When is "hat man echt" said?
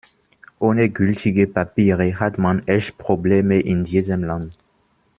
2.19-2.97